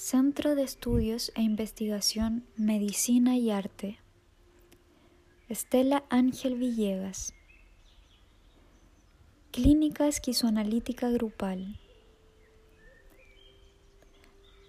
[0.00, 3.98] Centro de Estudios e Investigación Medicina y Arte.
[5.48, 7.34] Estela Ángel Villegas.
[9.50, 11.80] Clínica Esquizoanalítica Grupal.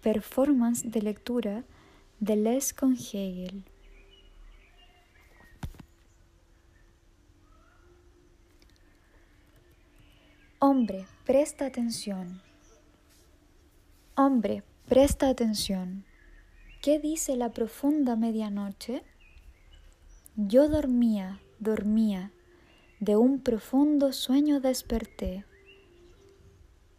[0.00, 1.64] Performance de lectura
[2.20, 3.64] de Les con Hegel.
[10.60, 12.40] Hombre, presta atención.
[14.14, 16.04] Hombre, presta atención.
[16.80, 19.02] ¿Qué dice la profunda medianoche?
[20.36, 22.30] Yo dormía, dormía,
[23.00, 25.44] de un profundo sueño desperté.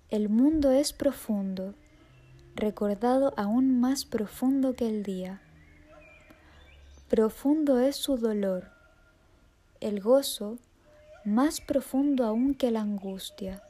[0.09, 1.75] El mundo es profundo,
[2.55, 5.41] recordado aún más profundo que el día.
[7.07, 8.69] Profundo es su dolor,
[9.79, 10.57] el gozo
[11.23, 13.63] más profundo aún que la angustia.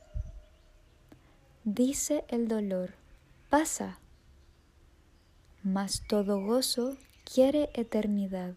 [1.64, 2.94] Dice el dolor,
[3.50, 4.00] pasa,
[5.68, 8.56] mas todo gozo quiere eternidad.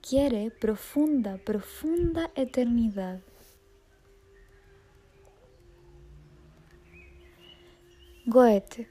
[0.00, 3.20] Quiere profunda, profunda eternidad.
[8.24, 8.88] Goethe.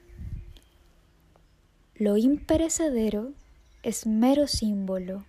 [1.95, 3.31] Lo imperecedero
[3.81, 5.23] es mero símbolo.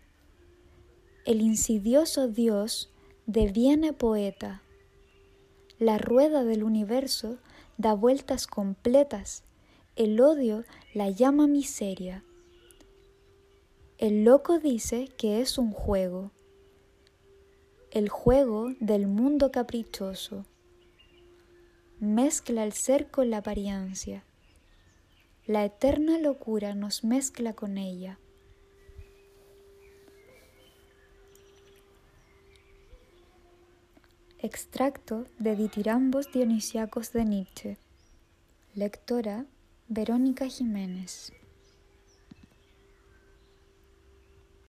[1.25, 2.91] El insidioso Dios
[3.27, 4.63] deviene poeta.
[5.79, 7.39] La rueda del universo
[7.79, 9.45] da vueltas completas.
[9.95, 12.25] El odio la llama miseria.
[13.99, 16.31] El loco dice que es un juego,
[17.91, 20.47] el juego del mundo caprichoso.
[22.01, 24.25] Mezcla el ser con la apariencia.
[25.47, 28.19] La eterna locura nos mezcla con ella.
[34.39, 37.77] Extracto de Ditirambos Dionisiacos de Nietzsche.
[38.75, 39.45] Lectora
[39.95, 41.31] Verónica Jiménez.